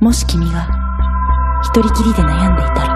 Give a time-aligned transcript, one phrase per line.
[0.00, 0.68] もし君が
[1.64, 2.94] 一人きりで悩んでいたら、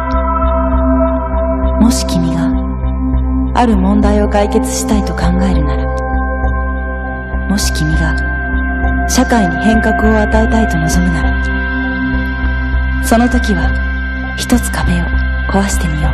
[1.80, 2.52] もし君が
[3.54, 5.84] ある問題を解決したいと考えるなら、
[7.50, 8.16] もし君が
[9.08, 11.42] 社会に変革を与えたいと望むなら、
[13.04, 13.68] その時は
[14.38, 14.98] 一つ壁を
[15.50, 16.12] 壊してみよう。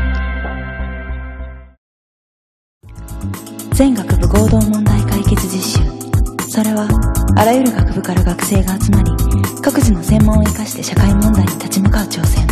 [3.74, 5.88] 全学部合同問題解決実習。
[6.48, 6.88] それは、
[7.38, 9.12] あらゆる学部から学生が集まり、
[9.62, 12.44] 各自の専門を生かして社会問題に立ち向かう挑戦。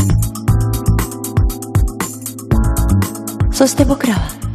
[3.50, 4.45] そして僕らは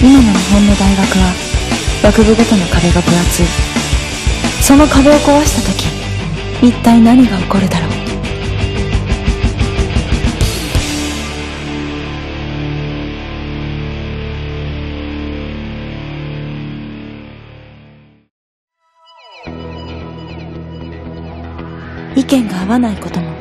[0.00, 1.34] 今の日本の大学は
[2.04, 3.46] 学部ごとの壁が分厚い。
[4.62, 5.88] その壁を壊した時
[6.62, 7.90] 一体何が起こるだろう？
[22.14, 23.32] 意見が合わないことも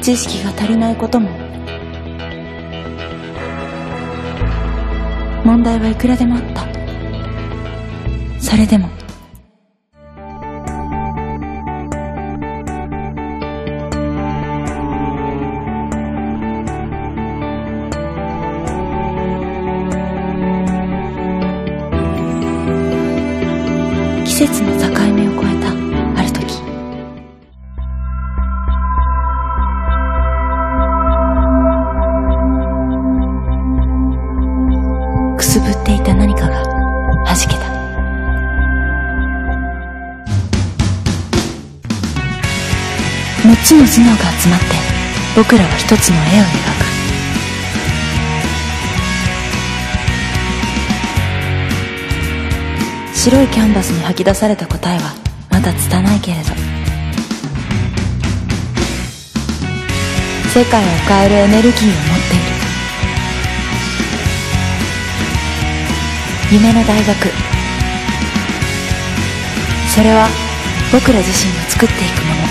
[0.00, 1.47] 知識が足りないことも
[5.48, 6.68] 問題はいくらでもあった。
[8.38, 8.86] それでも。
[24.26, 25.87] 季節の境目を越えた。
[35.38, 36.64] くすぶっていた何かが
[37.24, 37.60] はじけた。
[43.46, 44.66] 6つの頭脳が集まって
[45.36, 46.88] 僕らは一つの絵を描く。
[53.14, 55.14] 白いキャンバスに吐き出された答えは
[55.50, 56.50] まだ拙いけれど。
[60.52, 61.94] 世界を変えるエネルギーを持っ
[62.28, 62.57] ている。
[66.50, 67.28] 夢の大学。
[69.94, 70.26] それは
[70.90, 72.48] 僕ら自身が作っていくもの。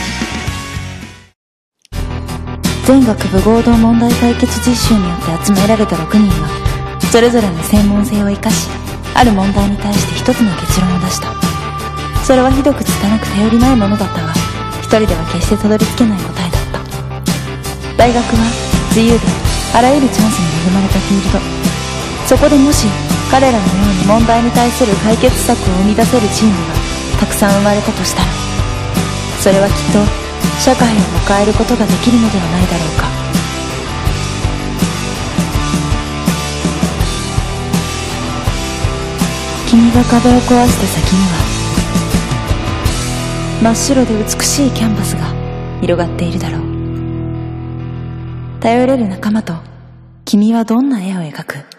[2.85, 6.47] 全学部合同問題解決実習によって集められた6人は
[7.11, 8.69] それぞれの専門性を生かし
[9.15, 11.33] ある問題に対して一つの結論を出した。
[12.23, 14.31] それはひどく拙く頼りないものだったが
[14.77, 17.97] 一人では決してたどり着けない答えだった。
[17.97, 18.45] 大学は
[18.93, 19.19] 自由で
[19.73, 21.39] あらゆるチャンスに恵まれたフィールド。
[22.27, 22.85] そこでもし
[23.29, 26.59] 彼らのように問題に対する解決策を生み出せるチームが
[27.19, 28.27] たくさん生まれたとしたら
[29.39, 29.99] それはきっと
[30.59, 33.07] 社会を変えることができるのではないだろうか。
[39.69, 41.37] 君が壁を壊した先には
[43.61, 45.27] 真っ白で美しいキャンバスが
[45.81, 46.61] 広がっているだろう。
[48.61, 49.53] 頼れる仲間と
[50.25, 51.76] 君はどんな絵を描く？